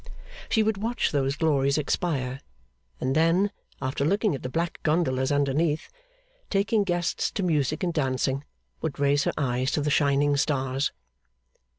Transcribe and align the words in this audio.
She 0.49 0.63
would 0.63 0.77
watch 0.77 1.11
those 1.11 1.35
glories 1.35 1.77
expire; 1.77 2.39
and 2.99 3.15
then, 3.15 3.51
after 3.83 4.03
looking 4.03 4.33
at 4.33 4.41
the 4.41 4.49
black 4.49 4.79
gondolas 4.81 5.31
underneath, 5.31 5.89
taking 6.49 6.83
guests 6.83 7.29
to 7.29 7.43
music 7.43 7.83
and 7.83 7.93
dancing, 7.93 8.43
would 8.81 8.97
raise 8.97 9.25
her 9.25 9.33
eyes 9.37 9.69
to 9.73 9.81
the 9.81 9.91
shining 9.91 10.37
stars. 10.37 10.91